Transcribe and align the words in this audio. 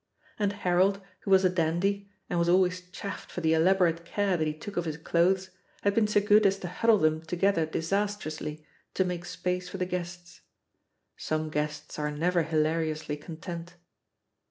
And 0.39 0.51
Harold, 0.53 0.99
who 1.19 1.29
was 1.29 1.45
a 1.45 1.49
dandy, 1.51 2.09
and 2.27 2.39
was 2.39 2.49
al 2.49 2.61
ways 2.61 2.89
chaffed 2.89 3.31
for 3.31 3.41
the 3.41 3.53
elaborate 3.53 4.03
care 4.03 4.35
that 4.35 4.47
he 4.47 4.53
took 4.55 4.75
of 4.75 4.85
his 4.85 4.97
clothes, 4.97 5.51
had 5.83 5.93
been 5.93 6.07
so 6.07 6.19
good 6.19 6.47
as 6.47 6.57
to 6.57 6.67
huddle 6.67 6.97
them 6.97 7.21
together 7.21 7.67
disastrously, 7.67 8.65
to 8.95 9.05
make 9.05 9.25
space 9.25 9.69
for 9.69 9.77
the 9.77 9.85
guest's. 9.85 10.41
Some 11.17 11.51
guests 11.51 11.99
are 11.99 12.09
never 12.09 12.41
hilariously 12.41 13.17
con 13.17 13.37
tent. 13.37 13.75